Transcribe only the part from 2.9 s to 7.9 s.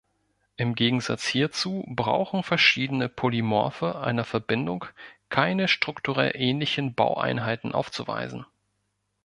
Polymorphe einer Verbindung keine strukturell ähnlichen Baueinheiten